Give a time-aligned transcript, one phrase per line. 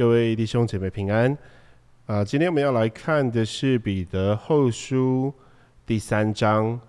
[0.00, 1.36] 各位弟兄姐妹平安
[2.06, 2.24] 啊！
[2.24, 5.30] 今天我们要来看的是彼得后书
[5.84, 6.80] 第三章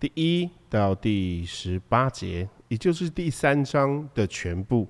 [0.00, 4.88] 第一到第十八节，也就是第三章的全部。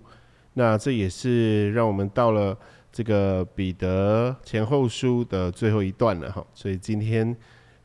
[0.54, 2.56] 那这也是让我们到了
[2.92, 7.36] 这个彼得前后书的最后一段了哈，所以今天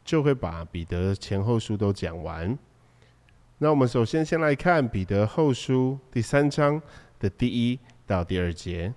[0.06, 2.56] 就会把彼得前后书都讲完。
[3.58, 6.80] 那我们首先先来看彼得后书第三章
[7.18, 8.94] 的第一到第二节。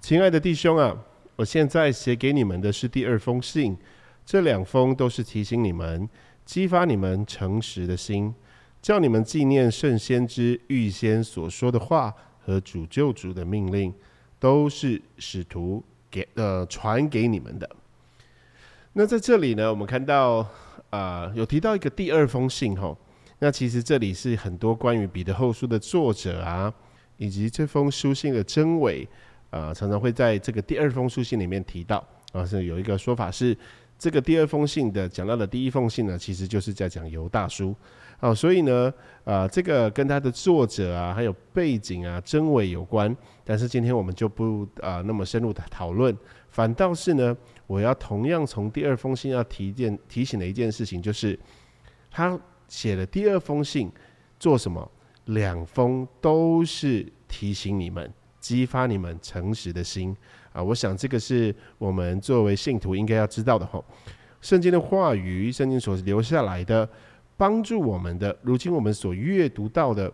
[0.00, 0.96] 亲爱的弟兄啊，
[1.36, 3.76] 我现在写给你们的是第二封信，
[4.24, 6.08] 这两封都是提醒你们、
[6.44, 8.34] 激发你们诚实的心，
[8.80, 13.92] 叫你们纪念圣先知预先所说的话和主救主的命令，
[14.38, 17.68] 都是使徒给呃传给你们的。
[18.94, 20.44] 那在这里呢，我们看到
[20.88, 22.96] 啊，有提到一个第二封信吼，
[23.38, 26.72] 那其实这里是很多关于彼得后书的作者啊，
[27.18, 29.06] 以及这封书信的真伪。
[29.50, 33.56] 啊，常常会在这个第二封书信里面提到啊，是有一个说法是，
[33.98, 37.74] 这个第二封信的讲到的第一封信呢，其实就是在讲犹大书
[38.20, 38.92] 啊，所以呢，
[39.24, 43.14] 啊，这个跟他的作者啊，还有背景啊，真伪有关。
[43.44, 46.16] 但是今天我们就不啊那么深入的讨论，
[46.48, 51.38] 反倒是呢，我要同样从第二封信要提一件提醒的一件事情，就是
[52.10, 53.90] 他写的第二封信
[54.38, 54.88] 做什么？
[55.26, 58.12] 两封都是提醒你们。
[58.40, 60.16] 激发你们诚实的心
[60.52, 60.62] 啊！
[60.62, 63.84] 我想这个是我们作为信徒应该要知道的吼。
[64.40, 66.88] 圣经的话语，圣经所留下来的，
[67.36, 70.10] 帮助我们的，如今我们所阅读到的，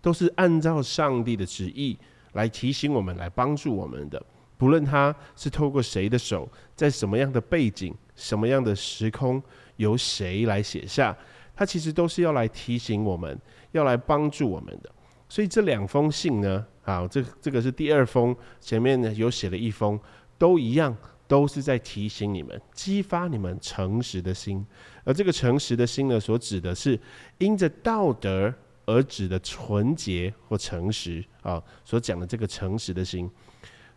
[0.00, 1.98] 都是按照上帝的旨意
[2.32, 4.20] 来提醒我们，来帮助我们的。
[4.56, 9.42] 不论他是透过谁的手，在什么样的背景、什么样的时空，
[9.76, 11.14] 由谁来写下，
[11.54, 13.38] 他其实都是要来提醒我们，
[13.72, 14.90] 要来帮助我们的。
[15.28, 16.66] 所以这两封信呢？
[16.86, 19.98] 好，这这个是第二封，前面呢有写了一封，
[20.38, 24.64] 都一样，都是在提醒你们，激发你们诚实的心。
[25.02, 26.96] 而这个诚实的心呢，所指的是
[27.38, 28.54] 因着道德
[28.84, 33.28] 而指的纯洁或诚实啊，所讲的这个诚实的心。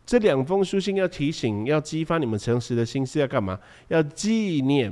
[0.03, 3.59] 这两封书信要提醒，要激发你们诚实的心，是要干嘛？
[3.89, 4.91] 要纪念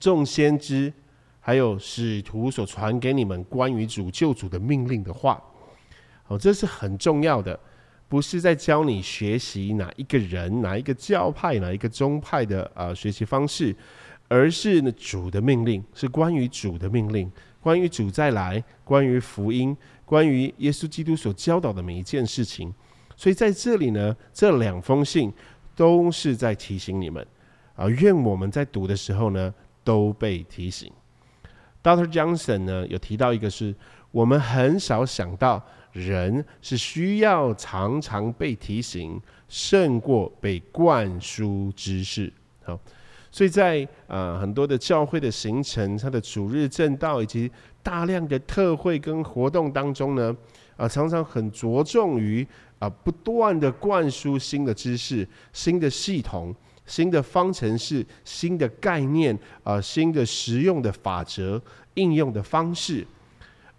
[0.00, 0.92] 众先知
[1.38, 5.40] 还有使徒所传给你们关于主救主的命令的话。
[6.28, 7.58] 哦，这是很重要的，
[8.06, 13.74] 不是在教你学习哪一个人、哪一个教派、哪一个宗派的啊学习方式，
[14.28, 19.74] 而是呢主的命令，是关于主的命令，关于主再来，关于福音，
[20.04, 22.72] 关于耶稣基督所教导的每一件事情。
[23.16, 25.32] 所以在这里呢，这两封信
[25.74, 27.26] 都是在提醒你们
[27.74, 29.52] 啊，愿我们在读的时候呢
[29.82, 30.92] 都被提醒。
[31.82, 33.74] Doctor Johnson 呢有提到一个是
[34.10, 35.64] 我们很少想到。
[35.92, 42.32] 人是需要常常被提醒，胜过被灌输知识。
[42.62, 42.78] 好，
[43.30, 47.50] 所以在啊很多的教会的形成，它的主日正道以及
[47.82, 50.36] 大量的特会跟活动当中呢，
[50.76, 52.46] 啊常常很着重于
[52.78, 61.60] 啊不断的灌输新的知识、新的系统、新的方程式、新的概念啊新的实用的法则、
[61.94, 63.06] 应用的方式，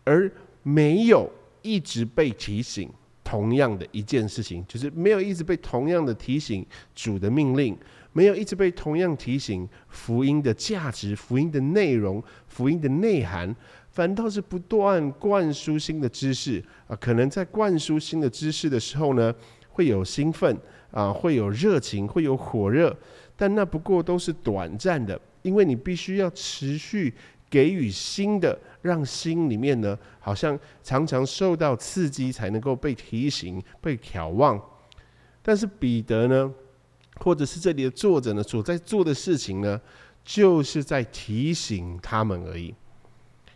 [0.03, 0.29] 而
[0.63, 1.29] 没有。
[1.61, 2.89] 一直被提醒
[3.23, 6.65] 同样的一件事情，就是没有一直被同样的提醒
[6.95, 7.77] 主的命令，
[8.11, 13.55] 没有一直被同样提醒福音的价值、福音的内容、福音的内涵，
[13.91, 16.95] 反倒是不断灌输新的知识啊！
[16.95, 19.33] 可能在灌输新的知识的时候呢，
[19.69, 20.57] 会有兴奋
[20.89, 22.95] 啊，会有热情，会有火热，
[23.35, 27.13] 但那不过都是短暂的，因为你必须要持续。
[27.49, 34.59] 给予新的，让心里面呢，好像常常受到刺激，才能够被提醒、被眺望。
[35.41, 36.53] 但是彼得呢，
[37.19, 39.79] 或者是这里的作者呢，所在做的事情呢，
[40.23, 42.73] 就是在提醒他们而已。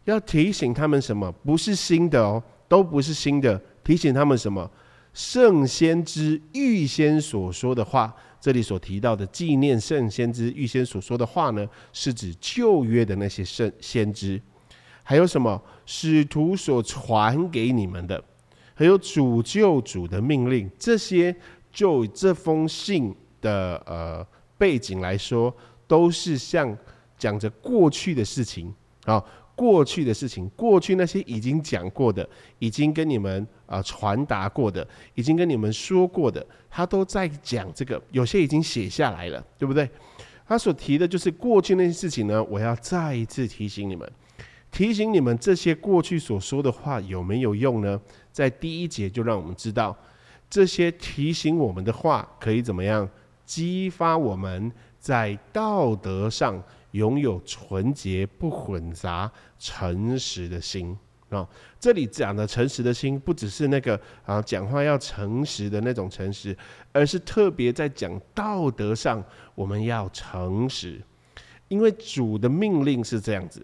[0.06, 1.32] 要提醒他们什么？
[1.44, 3.62] 不是新的哦，都不是新的。
[3.84, 4.70] 提醒他们什么？
[5.14, 8.14] 圣先知预先所说的话。
[8.44, 14.38] 这里所提到的纪念圣先知预先所说的话呢，是指旧约的那些圣先知，
[15.02, 18.22] 还有什么使徒所传给你们的，
[18.74, 21.34] 还有主救主的命令，这些
[21.72, 25.56] 就这封信的呃背景来说，
[25.88, 26.78] 都是像
[27.18, 28.76] 讲着过去的事情
[29.06, 29.24] 啊。
[29.56, 32.28] 过去的事情，过去那些已经讲过的，
[32.60, 38.02] 已经跟你们啊传达过的，已经跟你们说过的，他都在讲这个。
[38.12, 39.90] 有些已经写下来了，对不对？
[40.46, 42.44] 他所提的就是过去那些事情呢。
[42.44, 44.12] 我要再一次提醒你们，
[44.72, 48.00] 提醒你们这些过去所说的话有没有用呢？
[48.32, 49.96] 在第一节就让我们知道，
[50.50, 53.08] 这些提醒我们的话，可以怎么样
[53.46, 56.62] 激发我们在道德上
[56.94, 60.98] 拥有纯洁、不混杂、诚实的心
[61.30, 61.48] 啊？
[61.80, 66.58] 这里讲的诚实的心，不只是那个啊讲话要诚实的那种诚实，
[66.92, 69.24] 而是特别在讲道德上
[69.54, 71.00] 我们要诚实，
[71.68, 73.64] 因为主的命令是这样子，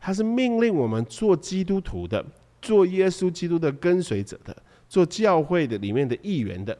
[0.00, 2.24] 他是命令我们做基督徒的，
[2.60, 4.56] 做耶稣基督的跟随者的。
[4.90, 6.74] 做教会的里面的一员的，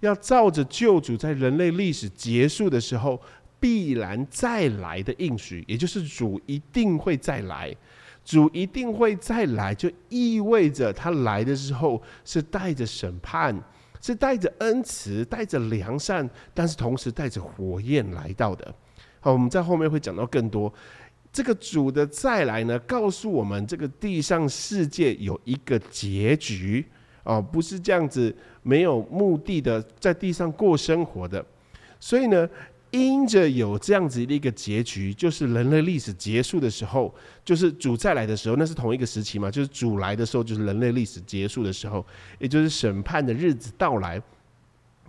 [0.00, 3.18] 要照着救主在人类历史结束的时候
[3.60, 7.74] 必然再来的应许，也就是主一定会再来，
[8.24, 13.58] 主一定会再来，就意味着他来的时候是带着审判，
[14.00, 18.74] 是带着恩慈，带着良善，但是同时带着火焰来到的。
[19.20, 20.72] 好，我们在后面会讲到更多。
[21.32, 26.86] 这个主的再来呢，告诉我们这个地上世界有一个结局。
[27.24, 31.44] 哦，不是这样子，没有目的的在地上过生活的，
[32.00, 32.48] 所以呢，
[32.90, 37.14] 因着有这样子的一个结局，就是人类历史结束的时候，
[37.44, 42.04] 就是主再来的时候，那是同一个时期嘛，就是主来的时候，就是人类历史结束的时候，
[42.38, 44.22] 也就是审判的日子到来，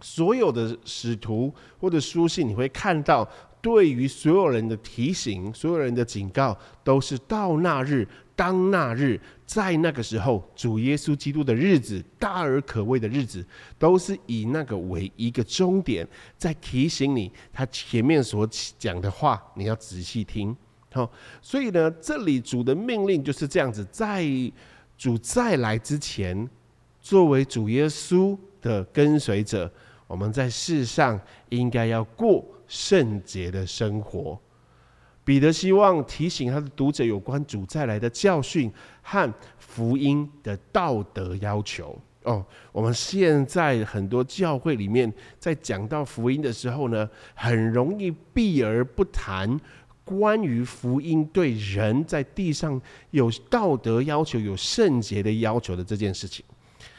[0.02, 3.28] 所有的使徒或者书信，你会看到。
[3.62, 13.46] 对于所有人的提醒，所有人的警告，都是到那日，当那日，在那个时候，主耶稣基督的日子，大而可畏的日子，
[13.78, 16.08] 都是以那个为一个终点，
[16.38, 18.48] 在提醒你，他前面所
[18.78, 20.56] 讲的话，你要仔细听。
[20.94, 21.12] 好，
[21.42, 24.26] 所以呢，这里主的命令就是这样子，在
[24.98, 26.50] 主再来之前，
[27.02, 29.70] 作为主耶稣的跟随者，
[30.08, 31.20] 我们在世上
[31.50, 32.46] 应该要过。
[32.70, 34.40] 圣洁的生活，
[35.26, 38.72] 彼得希望提醒他的读者有关主再来的教训
[39.02, 42.00] 和福音的道德要求。
[42.24, 49.60] 哦，我们现在很多教会里面在讲到福音的时候呢，很容易避而不谈
[50.04, 52.80] 关于福音对人在地上
[53.12, 56.46] 有道德要求、有圣洁的要求的这件事情。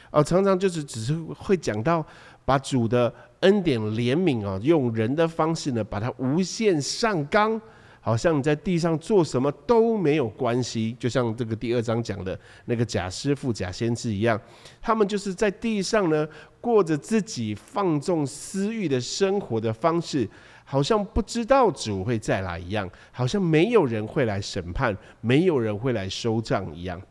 [0.09, 2.05] 哦，常常就是只是会讲到
[2.45, 3.13] 把主的。
[3.41, 7.59] 恩典怜悯啊，用人的方式呢，把它无限上纲，
[7.99, 14.39] 好像你在地上做什么都没有关系，就像这个第二章讲的那个假师傅、假先知一样，
[14.79, 16.27] 他们就是在地上呢
[16.59, 20.29] 过着自己放纵私欲的生活的方式，
[20.63, 27.01] 好像不知道主会再来一样，好像没有人会来审判，没有人会来收账一样。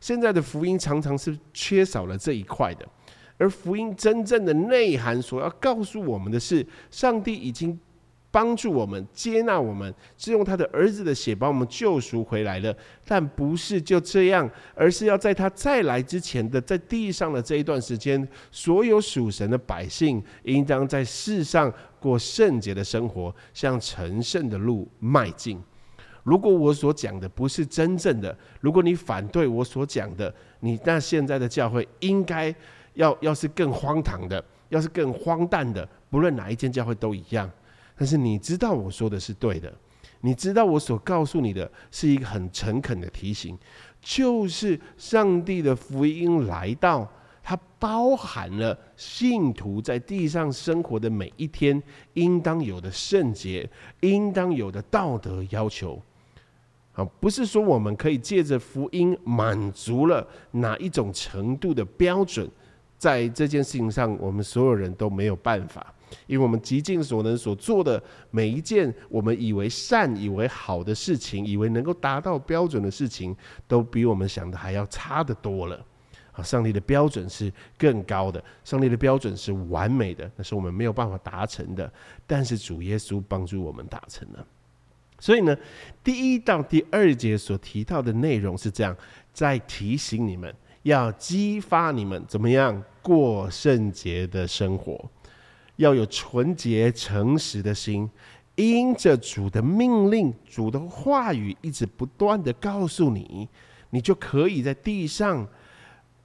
[0.00, 2.84] 现在的福音常常是缺少了这一块的。
[3.38, 7.78] 而福音真正的内涵所要告诉我们的是，上帝已经
[8.30, 12.76] 帮助我们、接纳我们，是用他的儿子的血把我们救赎回来了。
[13.06, 25.58] 但不是就这样，而是要在他再来之前的在地上的这一段时间，所有属神的百姓应当在世上过圣洁的生活，向成圣的路迈进。
[26.24, 32.54] 如果我所讲的不是真正的，如果你反对我所讲的，你那现在的教会应该。
[32.98, 37.48] 要要是更荒唐的，要是更荒诞的，不论哪一间教会都一样。
[37.96, 39.72] 但是你知道我说的是对的，
[40.20, 43.56] 你知道我所告诉你的是一个很诚恳的提醒，
[44.02, 47.08] 就是上帝的福音来到，
[47.40, 51.80] 它包含了信徒在地上生活的每一天
[52.14, 53.68] 应当有的圣洁，
[54.00, 56.02] 应当有的道德要求。
[56.94, 62.50] 啊，不是说我们可以借着福音满足了哪一种程度的标准。
[62.98, 65.94] 在这件事情上，我们所有人都没有办法，
[66.26, 68.02] 因为我们极尽所能所做的
[68.32, 73.34] 每一件我们以为善、以为好的事情，以为能够达到标准的事情，
[73.68, 75.80] 都比我们想的还要差得多了。
[76.32, 81.90] 啊，上帝的标准是更高的，上帝的标准是完美的，那是我们没有办法达成的。
[82.26, 84.44] 但是主耶稣帮助我们达成了。
[85.20, 85.56] 所以呢，
[86.02, 88.96] 第一到第二节所提到的内容是这样，
[89.32, 90.52] 在提醒你们。
[90.82, 95.10] 要激发你们怎么样过圣洁的生活，
[95.76, 98.08] 要有纯洁诚实的心，
[98.54, 103.48] 因着主的命令、主的话语一直不断的告诉你，
[103.90, 105.46] 你就可以在地上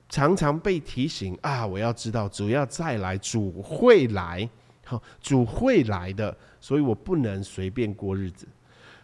[0.10, 1.66] 常常被提醒啊！
[1.66, 4.48] 我要知道主要再来，主会来，
[4.86, 8.48] 好，主会来的，所以我不能随便过日子。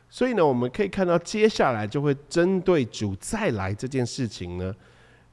[0.09, 4.75] 所以呢，我们可以看到接下来就会针对主再来这件事情呢。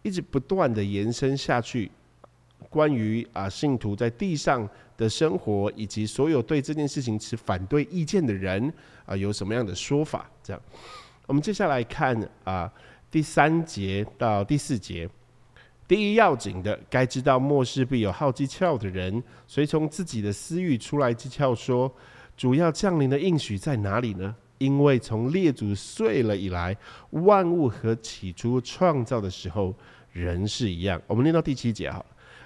[0.07, 1.91] 一直不断的延伸下去，
[2.71, 8.73] 关于啊信徒在地上的生活，以及所有对这件事情持反对意见的人
[9.05, 10.31] 啊，有什么样的说法？
[10.45, 10.63] 这样，
[11.27, 12.73] 我们接下来看啊
[13.11, 15.11] 第三节到第四节。
[15.89, 21.93] 第一要紧的，该知道末世必有好讥诮的人，随从自己的私欲出来讥诮说：
[22.37, 24.37] 主要降临的应许在哪里呢？
[24.59, 26.75] 因为从列祖睡了以来，
[27.11, 29.75] 万物和起初创造的时候
[30.17, 31.01] 人是一样。
[31.07, 32.05] 我们念到第七节哈，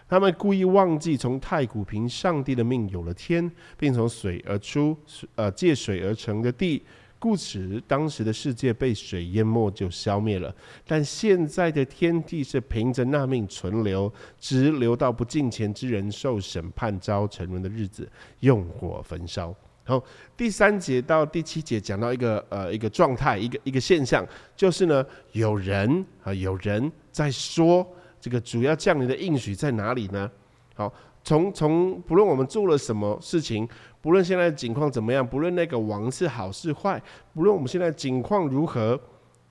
[0.08, 4.96] 他们故意忘记从太古凭上帝的命有了天，并从水而出，
[5.36, 6.82] 呃，借水而成的地。
[7.18, 10.54] 故此，当时的世界被水淹没，就消灭了。
[10.86, 18.10] 但现在的天地是凭着那命存留，直留到不敬虔之人受审判、遭沉沦的日子，
[18.40, 19.54] 用火焚烧。
[19.90, 20.06] 然后
[20.36, 27.84] 第三节到第七节讲到一个呃一个状态，一个一个现象，就是呢，有人啊有人在说，
[28.20, 30.30] 这个主要降临的应许在哪里呢？
[30.76, 30.94] 好，
[31.24, 33.68] 从从不论我们做了什么事情。
[34.00, 37.02] 不论现在的情况怎么样，不论那个王是好是坏，
[37.34, 38.98] 不论我们现在情况如何，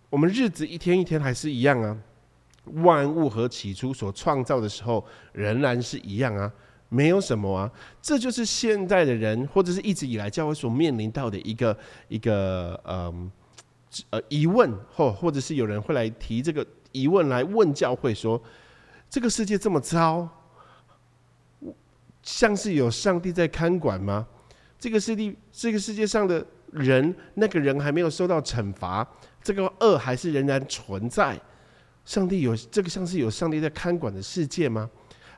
[0.09, 1.97] 我们日子一天一天还是一样啊。
[2.75, 6.49] 万物和起初所创造的时候仍然是一样啊，
[6.89, 7.71] 没有什么啊。
[8.01, 11.77] 这就是现在的人，或者是一直以来教会所面临到的一个
[12.09, 13.31] 一个呃
[14.09, 18.41] 呃疑问，或或者是有人会来提这个疑问来问教会说：
[19.09, 20.27] 这个世界这么糟，
[22.21, 24.27] 像是有上帝在看管吗？
[24.77, 29.05] 这个世界，这个世界上的人，那个人还没有受到惩罚，
[29.43, 31.39] 这个恶还是仍然存在。
[32.05, 34.89] 上帝有这个像是有上帝在看管的世界吗？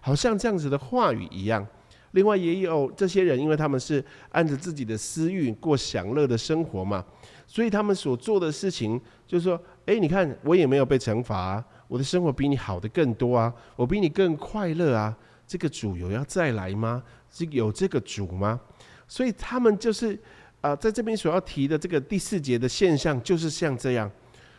[0.01, 1.65] 好像这样子的话语一样。
[2.11, 4.03] 另外也有这些人，因为他们是
[4.33, 7.01] 按着自己的私欲过享乐的生活嘛，
[7.47, 15.17] 所以他们所做的事情就是说：哎，你看我也没有被惩罚，我的生活比你好的更多啊，我比你更快乐啊。
[15.47, 17.01] 这个主有要再来吗？
[17.29, 18.59] 是有这个主吗？
[19.07, 20.19] 所以他们就是，
[20.59, 24.11] 啊，在这边所要提的这个第四节的现象，就是像这样，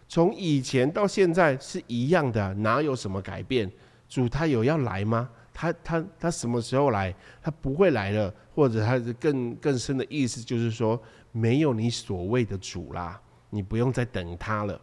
[0.08, 3.70] 从以前到现在是一样的，哪有什么改变？
[4.12, 5.30] 主他有要来吗？
[5.54, 7.14] 他他他什么时候来？
[7.40, 14.78] 他不会来了，或者他是更更深的意思，就是说没有你所谓的主啦，你不用再等他了。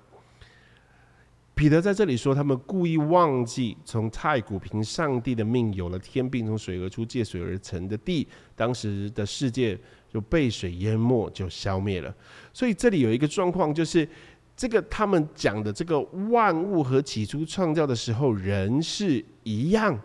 [1.54, 9.78] 彼得在这里说，他们故意忘记从太古凭上帝的命有了天，并从水而出、借水而成的地，当时的世界
[10.12, 12.12] 就被水淹没，就消灭了。
[12.52, 14.08] 所以这里有一个状况，就是
[14.60, 15.98] 这个他们讲的这个
[16.30, 19.98] 万物和起初创造的时候人是一样，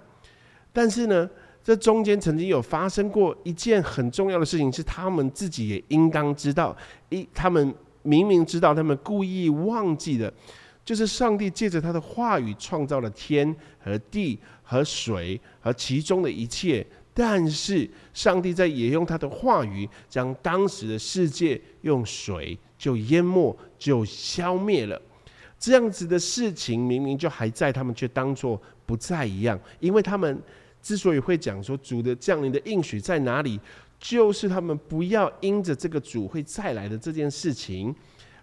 [0.72, 1.28] 但是呢，
[1.64, 6.76] 这中间曾经有发生过一件很重要的事情，是他们自己也应当知道，
[7.08, 10.32] 一他们明明知道，他们故意忘记的。
[10.84, 25.00] 就是上帝借着他的话语创造了天和地和水和其中的一切，但是上帝在也用他的话语将当时的世界用水就淹没就消灭了。
[25.58, 29.58] 这样子的事情明明就还在，他们却当作不在一样。
[29.80, 30.38] 因为他们
[30.82, 33.58] 之所以会讲说主的降临的应许在哪里，
[33.98, 37.94] 就是他们不要因着这个主会再来的这件事情。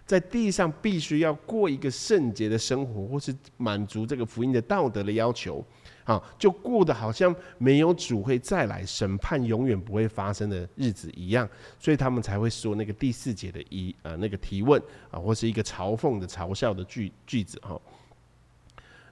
[0.04, 5.64] 在地上必须要过一个圣洁的生活，或是满足这个福音的道德的要求，
[6.04, 14.80] 啊，就过得好像没有主会再来审判，永远不会发生的日子一样，所以他们才会说那个第四节的一呃那个提问
[15.10, 17.80] 啊，或是一个嘲讽的嘲笑的句句子哈。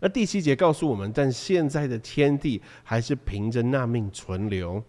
[0.00, 4.82] 那第七节告诉我们，但现在的天地还是凭着那命存留，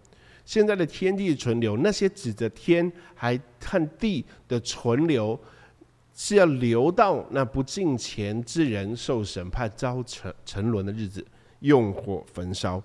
[0.44, 5.38] 现在的天地存留，那些指着天还看地的存留。
[6.14, 11.26] 是要留到那不敬虔之人受审判、遭沉沉沦的日子，
[11.62, 12.80] 用火焚烧。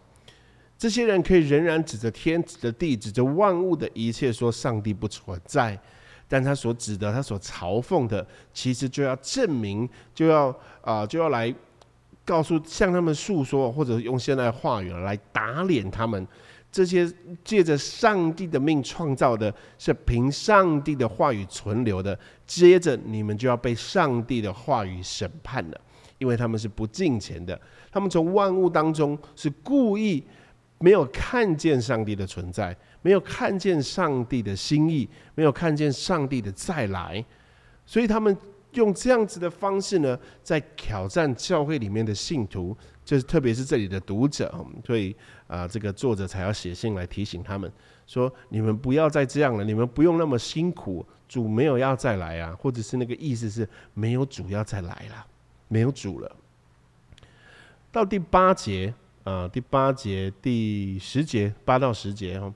[0.78, 5.78] 这些人可以仍然指着天、指着地、指着万物的一切说上帝不存在，
[6.28, 11.54] 但他所指的、他所嘲讽的，其实就要证明，就要啊，就要来
[12.24, 16.28] 告诉、向他们诉说，或者用现代话语来打脸他们。
[16.70, 17.12] 这些
[17.44, 22.18] 借着上帝的命创造的，是凭上帝的话语存留的。
[22.46, 25.82] 接着你们就要被上帝的话语审判了，
[26.20, 27.60] 因为他们是不敬虔的。
[27.98, 30.24] 他们从万物当中是故意
[30.78, 37.26] 没有看见上帝的存在，没有看见上帝的心意，没有看见上帝的再来，
[37.88, 38.38] 所以他们
[38.74, 42.78] 用这样子的方式呢，在挑战教会里面的信徒。
[43.04, 44.54] 就是特别是这里的读者，
[44.86, 45.16] 所以
[45.48, 47.72] 啊，这个作者才要写信来提醒他们
[48.06, 55.26] 说：你们不要再这样了，你们不用那么辛苦，主没有要再来啊，或者是那个意思是没有主要再来了，
[55.68, 56.30] 没有主了。
[57.92, 62.54] 到第八节啊，第八节、第十节，八到十节哈，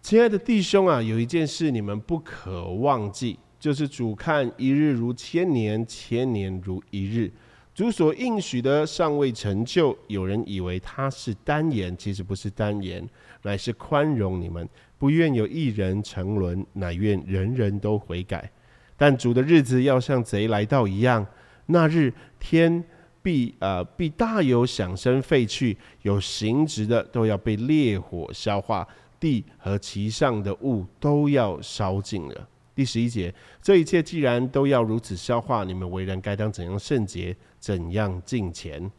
[0.00, 7.30] 亲爱的弟兄啊，有一件事你们不可忘记，就是主看一日如千年，千年如一日。
[7.74, 13.04] 主所应许的尚未成就，有人以为他是单言，其实不是单言，
[13.42, 18.48] 乃是宽容你们，不愿有一人沉沦，乃愿人人都悔改。
[18.96, 21.26] 但主的日子要像贼来到一样，
[21.66, 22.84] 那日天
[23.24, 28.86] 必呃必大有响声废去，有形质的都要被烈火消化，
[29.18, 32.48] 地和其上的物都要烧尽了。
[32.74, 38.90] 第十一节，这一切既然都要如此消化，你们为人该当怎样圣洁，怎样敬虔，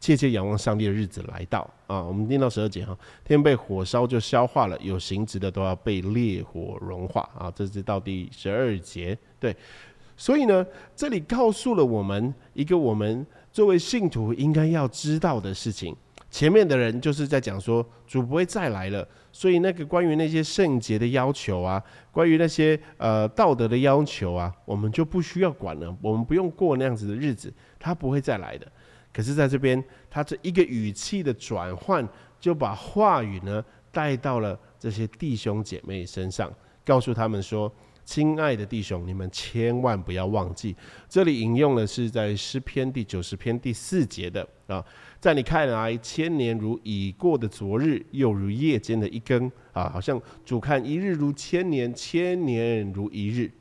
[0.00, 2.02] 切切仰望上帝的日子来到啊！
[2.02, 7.52] 我们念到十二节哈，天被火烧就消化了，有形质的都要被烈火融化啊！
[7.54, 9.54] 这是到第十二节，对，
[10.18, 15.96] 所以呢，这里告诉了我们一个我们作为信徒应该要知道的事情。
[16.28, 28.70] 前面的人就是在讲说主不会再来了，所以那个关于那些圣洁的要求啊，关于那些呃道德的要求啊，我们就不需要管了，我们不用过那样子的日子，他不会再来的。
[29.12, 32.06] 可是在这边，他这一个语气的转换，
[32.40, 36.52] 就把话语呢带到了这些弟兄姐妹身上，
[36.84, 37.72] 告诉他们说。
[38.08, 40.74] 亲爱的弟兄，你们千万不要忘记，
[41.10, 44.82] 这里引用的是在诗篇第九十篇第四节的啊，
[45.20, 53.52] 在你看来，千年如已过的昨日，又如夜间的一更啊，好像主看一日如千年，千年如一日。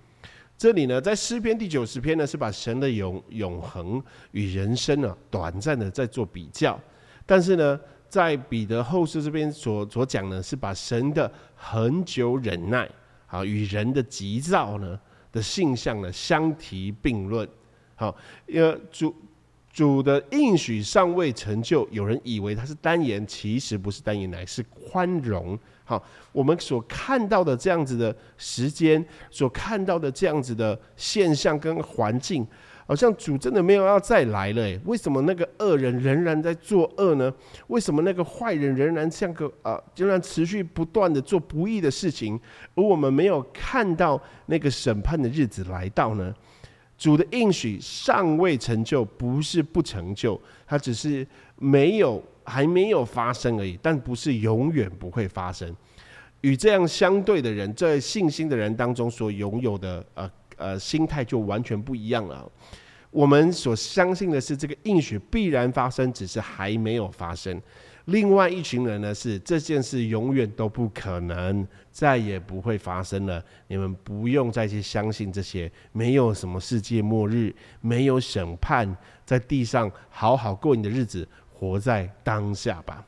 [0.57, 4.01] 这里呢，在诗篇第九十篇呢，是把神的永永恒
[4.31, 6.79] 与人生呢短暂的在做比较，
[7.25, 7.77] 但是呢，
[8.07, 12.89] 在彼得后书这边所所讲呢，是把神的恒久忍耐。
[13.27, 14.99] 好，与人的急躁呢
[15.31, 17.47] 的性向呢相提并论。
[17.93, 18.15] 好，
[18.47, 19.13] 因为主
[19.71, 25.59] 主的应许尚未成就，有人以为他是单言，其实不是单言，乃是宽容。
[25.83, 32.45] 好，我们所看到的这样子的时间，所看到的这样子的现象跟环境。
[32.87, 37.31] 好像主真的没有要再来了诶，为什么那个恶人仍然在作恶呢？
[37.67, 42.39] 为什么那个坏人仍然像个啊，仍然持续不断的做不义的事情？
[42.75, 46.33] 而我们没有看到那个审判的日子来到呢？
[46.97, 55.75] 主的应许尚未成就，不是不成就，它只是没有还没有发生而已，但不是永远不会发生。
[56.39, 60.31] 与这样相对的人，在信心的人当中所拥有的呃。
[60.57, 62.51] 呃，心态就完全不一样了。
[63.09, 67.59] 我们所相信的是这个应许必然发生，只是还没有发生。
[68.05, 73.43] 另外一群人呢，是这件事永远都不可能，再也不会发生了。
[73.67, 83.05] 你们不用再去相信这些，没有什么世界末日，没有审判，在地上好好过你的日子，活在当下吧。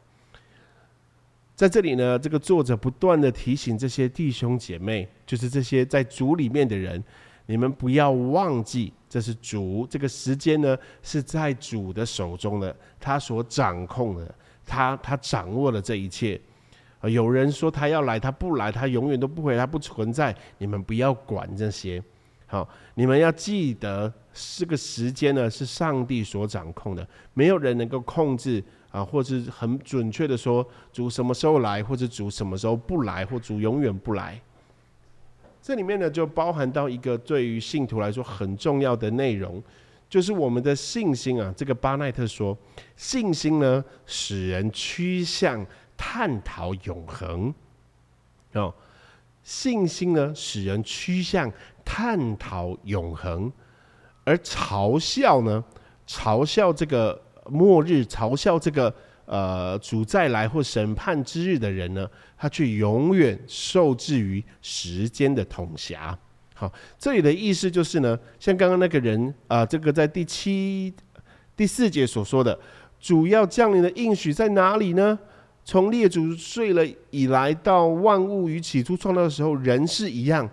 [1.55, 7.03] 在这里呢，这个作者不断的提醒这些弟兄姐妹，就是这些在主里面的人。
[7.49, 14.35] 你们不要忘记，这是主这个时间呢，是在主的手中的，他所掌控的，
[14.67, 16.39] 他他掌握了这一切。
[17.01, 20.35] 有人说他要来，他不来，他永远都不会，他不存在。
[20.59, 21.99] 你们不要管这些，
[22.45, 34.39] 好，你们要记得这个时间呢是上帝所掌控的，没有人能够控制啊，或者很准确的说主什么时候来，或者主什么时候不来，或主永远不来。
[35.69, 39.61] 这里面呢，就包含到一个对于信徒来说很重要的内容，
[40.09, 41.53] 就是我们的信心啊。
[41.55, 42.57] 这个巴奈特说，
[42.95, 45.63] 信心呢，使人趋向
[45.95, 47.53] 探讨永恒。
[48.53, 48.73] 哦，
[49.43, 51.51] 信心呢，使人趋向
[51.85, 53.53] 探讨永恒，
[54.23, 55.63] 而嘲笑呢，
[56.07, 58.91] 嘲笑这个末日，嘲笑这个。
[59.31, 66.17] 呃，主再来或审判之日的人呢，他却永远受制于时间的统辖。
[66.55, 70.91] 好，这里的意思就是呢，像刚刚那个人啊，这个在第七、
[71.55, 72.59] 第四节所说的，
[72.99, 75.19] 主要降临的应许在哪里呢？
[75.63, 80.49] 从列祖睡了以来，到万物与起初创造的时候，人是一样，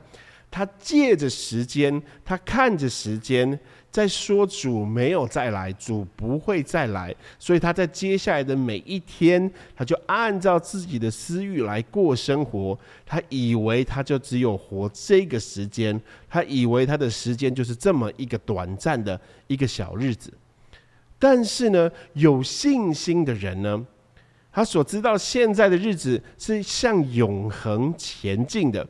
[0.51, 3.59] 他借着时间，他看着时间。
[3.97, 12.79] 在说主没有再来，主不会再来，所以他在接下来的每一天，他就按照自己的私欲来过生活。
[13.07, 20.31] 他以为他就只有活这个时间，他以为他的时间就是这么一个短暂的一个小日子。
[21.19, 23.83] 但是呢，有信心的人呢，
[24.53, 28.87] 他所知道现在的日子是向永恒前进的。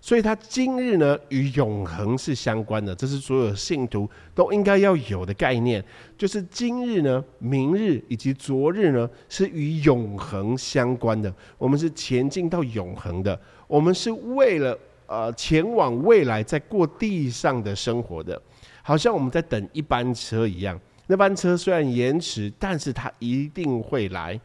[0.00, 5.84] 所以，他今日呢与永恒是相关的，这是所有信徒都应该要有的概念。
[6.16, 11.32] 就是今日呢、明日以及昨日呢，是与永恒相关的。
[11.58, 18.40] 我们是前进到永恒的，我们是为了呃前往未来，在过地上的生活的，
[18.82, 20.80] 好像我们在等一班车一样。
[21.08, 24.38] 那班车虽然延迟，但是它一定会来。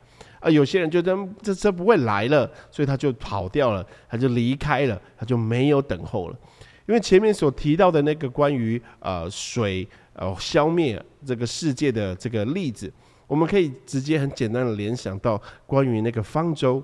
[0.43, 6.37] 啊，有些人觉得这车不会来了，所以他就跑掉了，他就离开了，他就没有等候了。
[6.85, 12.91] 因为前面所提到的那个关于呃水呃消灭这个世界的这个例子，
[13.25, 16.83] 我们可以直接很简单的联想到关于那个方舟，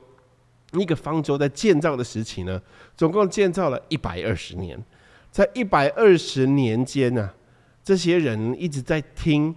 [0.72, 2.62] 一个方舟在建造的时期呢，
[2.96, 4.82] 总共建造了一百二十年，
[5.30, 7.30] 在一百二十年间呢，
[7.84, 9.54] 这些人一直在听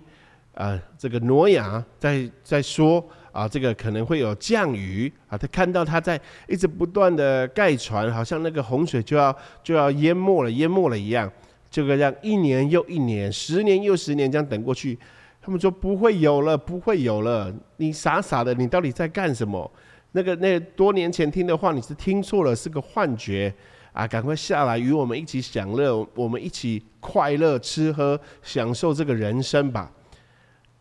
[0.54, 3.08] 啊，这个挪亚在在说。
[3.32, 5.38] 啊，这个可能会有降雨啊！
[5.38, 11.32] 他看到他在一直不断的盖船，好像那个洪水就要就要淹没了，淹没了一样。
[11.70, 14.98] 这个样一年又一年，十年又十年这样等过去，
[15.40, 17.50] 他们说不会有了，不会有了。
[17.78, 19.72] 你傻傻的，你到底在干什么？
[20.12, 23.50] 那个那多年前听的话，你是听错了，是个幻觉
[23.94, 24.06] 啊！
[24.06, 29.90] 赶快下来，与我们一起享乐，我们一起快乐吃喝，享受这个人生吧。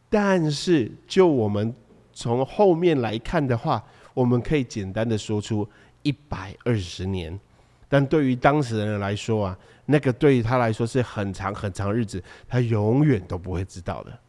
[0.10, 1.74] 但是就我们。
[2.14, 5.68] 从后面来看的话，我们可以简单的说出
[6.04, 7.40] 一百二十年，
[7.88, 14.20] 但对于当时的人来说啊，那个对于他来说是很长很长日子，他永远都不会知道的。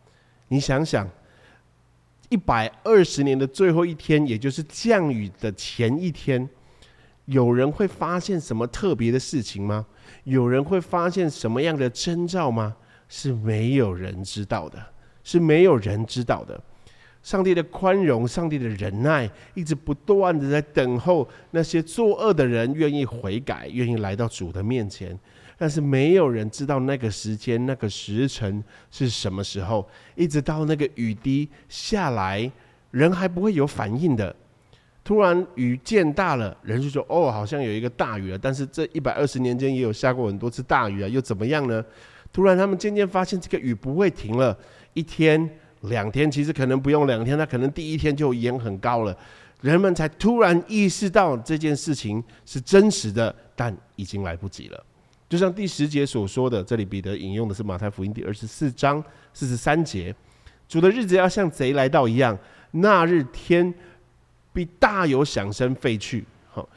[0.48, 1.08] 你想想，
[2.28, 6.48] 一百二十年的最后一天，也就是降雨的前一天，
[7.24, 9.86] 有人会发现什么特别的事情吗？
[10.24, 12.76] 有人会发现什么样的征兆吗？
[13.08, 14.82] 是没有人知道的，
[15.22, 16.62] 是没有人知道的。
[17.22, 25.16] 上帝的宽容，上帝的忍耐，一直不断的在等候那些作恶的人愿意悔改，愿意来到主的面前。
[25.56, 29.88] 但是没有人知道那个时间、那个时辰是什么时候。
[30.16, 32.50] 一直到那个雨滴下来，
[32.90, 34.34] 人还不会有反应的。
[35.04, 41.84] 突然雨渐大了，人就说：“哦，好像有一个大雨了。”但是这一百二十年间也有下过很多次大雨啊，又怎么样呢？
[42.32, 44.58] 突然他们渐渐发现这个雨不会停了，
[44.94, 45.48] 一天。
[45.82, 49.16] 两天其实可能不用两天，他可能第一天就淹很高了，
[49.60, 54.84] 人们才突然意识到这件事情是真实的，但已经来不及了。
[55.28, 60.14] 就像第十节所说的，这里彼得引用的是马太福音第二十四章四十三节
[60.68, 62.38] ：“主的日子要像贼来到一样，
[62.70, 63.72] 那日天
[64.52, 66.68] 必大有响声废去。”好，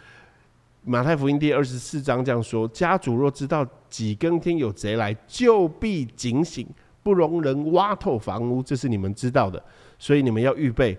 [0.84, 6.66] 马太福音第二十四章这样说：“家主若知道几更天有贼来，就必警醒。”
[7.06, 9.64] 不容人挖透房屋，这是你们知道的，
[10.00, 10.98] 所以你们要预备。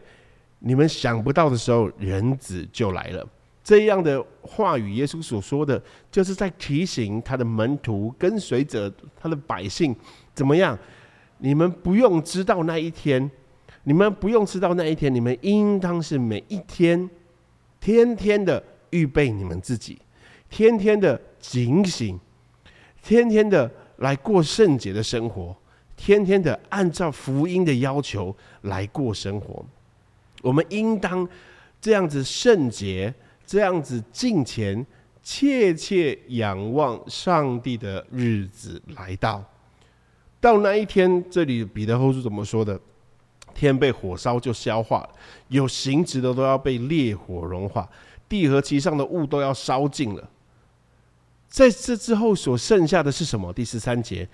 [0.60, 3.28] 你们想不到的时候，人子就来了。
[3.64, 8.88] 这样的话语，耶稣所说的，就是在提醒他的门徒、跟随者、
[9.20, 9.92] 他的百姓，
[10.32, 10.78] 怎么样？
[11.38, 13.28] 你们不用知道那一天，
[13.82, 17.10] 你们不用知道那一天，你们应当是每一天，
[17.80, 20.00] 天天的预备你们自己，
[20.48, 22.16] 天天的警醒，
[23.02, 25.52] 天天的来过圣洁的生活。
[25.96, 29.64] 天天的按照福音的要求来过生活，
[30.42, 31.26] 我们应当
[31.80, 33.12] 这样子圣洁，
[33.46, 34.84] 这样子敬虔，
[35.22, 39.42] 切切仰望上帝的日子来到。
[40.40, 42.78] 到那一天，这里彼得后书怎么说的？
[43.54, 45.08] 天被火烧就消化了，
[45.48, 47.88] 有形质的都要被烈火融化，
[48.28, 50.30] 地和其上的物都要烧尽了。
[51.48, 53.50] 在这之后所剩下的是什么？
[53.52, 54.28] 第十三节。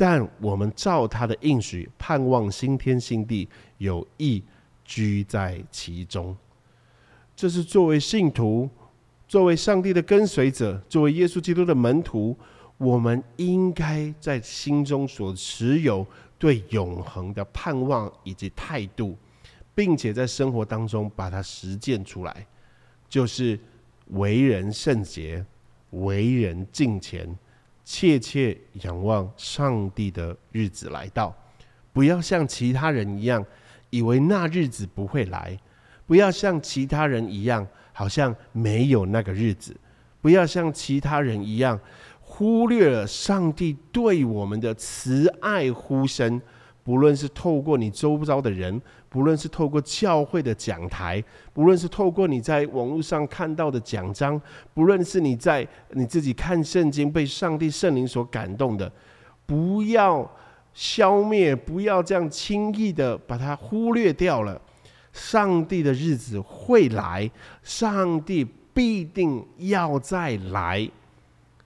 [0.00, 4.40] 但我们照他的应许，盼望新天新地，有意
[4.84, 6.36] 居在其中。
[7.34, 8.70] 这是作为信徒，
[9.26, 12.36] 作为上帝的跟随者，作为耶稣基督的门徒，
[12.76, 16.06] 我们应该在心中所持有
[16.38, 19.16] 对永恒的盼望以及态度，
[19.74, 22.46] 并且在生活当中把它实践出来，
[23.08, 23.58] 就是
[24.10, 25.44] 为人圣洁，
[25.90, 27.36] 为人敬虔。
[27.90, 31.34] 切切仰望上帝的日子来到，
[31.90, 33.42] 不要像其他人一样，
[33.88, 35.56] 以为那日子不会来；
[36.06, 39.72] 不要像其他人一样，好像没有那个日子；
[40.20, 41.80] 不要像其他人一样，
[42.20, 46.38] 忽略了上帝对我们的慈爱呼声。
[46.88, 51.22] 不论是透过你周遭的人，不论是透过教会的讲台，
[51.52, 54.40] 不论是透过你在网络上看到的奖章，
[54.72, 58.90] 不论是你在你自己看圣经被上帝圣灵所感动的，
[59.44, 60.26] 不要
[60.72, 64.58] 消灭，不要这样轻易的把它忽略掉了。
[65.12, 67.30] 上帝的日子会来，
[67.62, 70.90] 上帝必定要再来。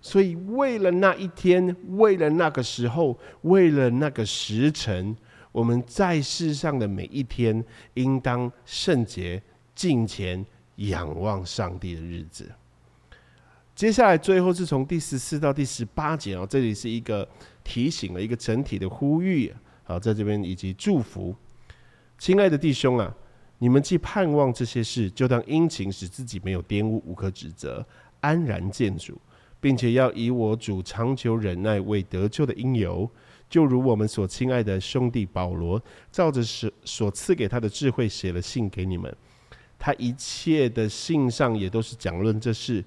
[0.04, 5.16] 所以，为了那一天，为了那个时候，为了那个时辰，
[5.52, 9.40] 我们在世上的每一天，应当圣洁、
[9.76, 10.44] 敬虔、
[10.76, 12.50] 仰望上帝的日子。
[13.76, 17.26] 接下来，最后是从第十四到第十八节哦，这里是一个
[17.62, 21.34] 提醒了一个整体的呼吁，好，在这边以及祝福，
[22.18, 23.14] 亲爱的弟兄啊，
[23.58, 27.86] 你们既盼望这些事，就当殷勤，使自己没有玷污，无可指责，
[28.20, 29.16] 安然见主，
[29.62, 33.09] 并且要以我主长久忍耐为得救的因由。
[33.48, 39.14] 就如我们所亲爱的兄弟保罗，照着所所赐给他的智慧写了信给你们，
[39.79, 42.83] 他一切的信上也都是讲论这事。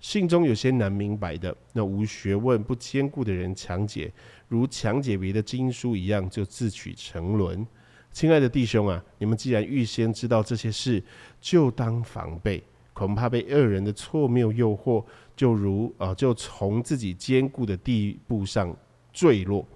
[0.00, 4.12] 信中有些难明白的，那无学问、不坚固的人强解，
[4.48, 7.66] 如强解别的经书一样，就自取沉沦。
[8.12, 11.02] 亲爱的弟兄啊，你们既然预先知道这些事，
[11.40, 12.62] 就当防备，
[12.94, 15.04] 恐怕被恶人的错谬诱惑，
[15.36, 18.74] 就如啊，就从自己坚固的地步上
[19.12, 19.66] 坠落。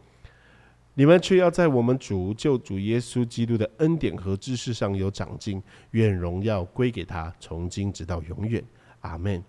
[0.95, 8.65] 你们却要在我们主救主耶稣基督的恩典和知识上有长进，愿荣耀归给他，从今直到永远。
[9.03, 9.43] 阿门。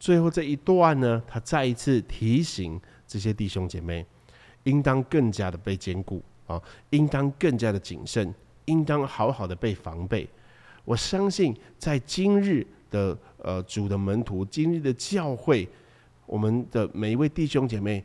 [0.00, 4.04] 最后这一段呢，他再一次提醒这些弟兄姐妹，
[4.64, 10.28] 应当更加的被坚固啊，应当更加的谨慎，应当好好的被防备。
[10.84, 15.68] 我相信，在今日的呃主的门徒，今日的教会，
[16.26, 18.04] 我们的每一位弟兄姐妹。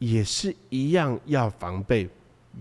[0.00, 2.08] 也是一样要防备，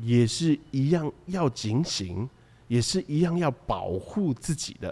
[0.01, 2.27] 也是一样要警醒，
[2.67, 4.89] 也是一样要保护自己的。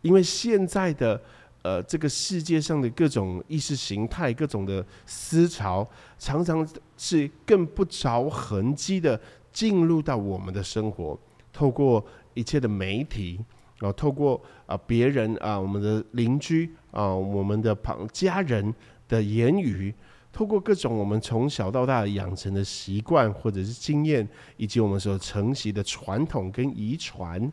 [0.00, 1.20] 因为现在的
[1.60, 5.86] 呃这个世界上的各种意识形态、各种的思潮，
[6.18, 9.20] 常常是更不着痕迹的
[9.52, 11.18] 进入到我们的生活，
[11.52, 13.38] 透过一切的媒体，
[13.80, 18.74] 啊，透过啊别人啊我们的邻居啊我们的旁家人
[19.08, 19.94] 的言语。
[20.32, 27.50] 透过各种我们从小到大养成的习惯或者是经验，以及我们所承袭的传统跟遗传，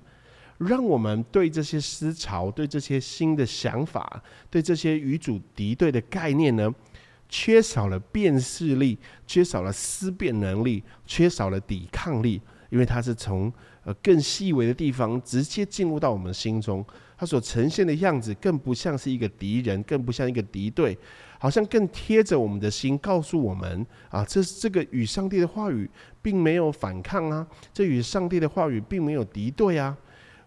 [0.58, 6.70] 让我们对这些思潮、对这些新的想法、对这些与主敌对的概念呢，
[7.30, 13.50] 缺少了辨识力，缺少了思辨能力，缺少了抵抗力，因为它是从
[13.84, 16.86] 呃更细微的地方直接进入到我们心中，
[17.18, 20.98] 它所呈现的样子更不像是一个敌人，更不像一个敌对。
[21.40, 25.90] 好像更贴着我们的心，告诉我们啊，这这个与上帝的话语
[26.22, 29.98] 并没有反抗啊，这与上帝的话语并没有敌对啊。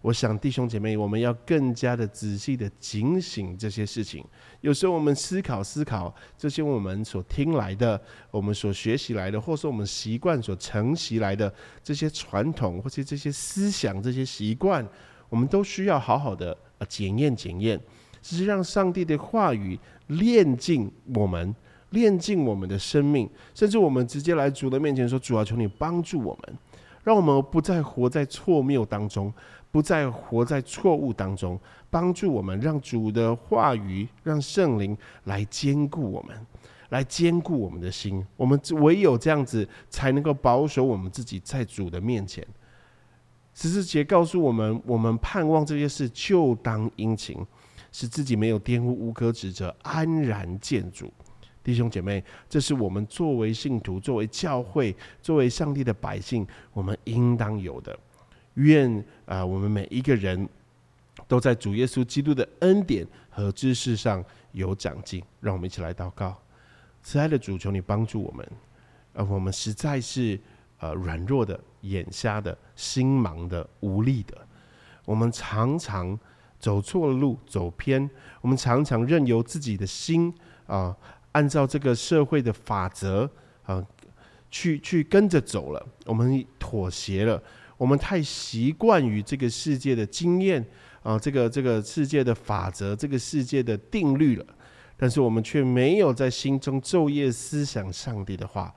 [0.07, 4.23] 我想弟兄姐妹，我们要更加的仔细的警醒这些事情。
[4.61, 14.87] 有时候我们思考思考这些我们所听来的、我们所学习来的，或是我们习惯所承袭来的这些传统，或者这些思想、这些习惯，
[15.27, 17.77] 我们都需要好好的检验检验。
[18.21, 21.53] 只是让上帝的话语炼尽我们，
[21.89, 26.57] 炼尽我们的生命，甚至我们直接来主的面前说：“主啊，求你帮助我们，
[27.03, 29.31] 让我们不再活在错谬当中，
[29.77, 31.59] 不再活在错误当中，
[31.91, 36.35] 帮助我们，让主的话语，让圣灵来坚固我们，
[36.89, 38.25] 来坚固我们的心。
[38.35, 42.43] 我们唯有这样子，才能够保守我们自己在主的面前。”
[43.53, 47.37] 十字节告诉我们：我们盼望这些事，就当殷勤。
[47.91, 51.13] 使自己没有玷污、无可指责，安然见主。
[51.63, 57.95] 弟兄姐妹，这是我们作为信徒、作为教会、作为上帝的百姓，我们应当有的。
[58.57, 60.47] 愿啊，我们每一个人
[61.27, 65.23] 都在主耶稣基督的恩典和知识上有长进。
[65.39, 66.37] 让我们一起来祷告：
[67.01, 68.47] 慈爱的主，求你帮助我们。
[69.13, 70.39] 呃，我们实在是
[70.79, 74.37] 呃软弱的、眼瞎的、心盲的、无力的。
[75.05, 76.19] 我们常常。
[76.59, 78.09] 走错了路，走偏，
[78.41, 80.33] 我们常常任由自己的心
[80.65, 80.97] 啊，
[81.31, 83.29] 按照这个社会的法则
[83.63, 83.85] 啊，
[84.49, 85.87] 去去跟着走了。
[86.05, 87.39] 我们妥协了，
[87.77, 90.65] 我们太习惯于这个世界的经验
[91.03, 94.45] 啊，这个这个世界的法则，这个世界的定律了。
[94.97, 98.73] 但是我们却没有在心中昼夜思想上帝的话。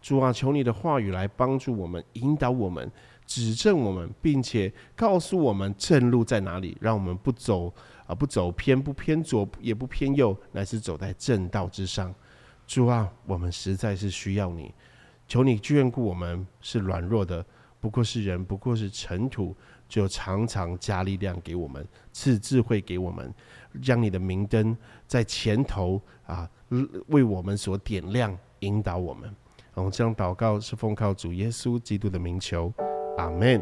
[0.00, 2.90] 主啊，求你的话语来帮助我们，引导我们。
[3.24, 7.72] 指正我们，并且告诉我们正路在哪里，让我们不走
[8.04, 12.12] 啊，不走偏，不偏左，也不偏右，乃是走在正道之上。
[12.66, 14.74] 主啊，我们实在是需要你，
[15.28, 17.46] 求你眷顾我们，是软弱的，
[17.82, 19.56] 不过是人，不过是尘土，
[19.88, 23.34] 就常常加力量给我们，赐智慧给我们，
[23.82, 24.76] 将你的明灯
[25.08, 26.48] 在前头啊，
[27.08, 29.28] 为我们所点亮，引导我们。
[29.74, 32.72] 我们这样祷告是奉靠主耶稣基督的名求。
[33.18, 33.60] 阿 man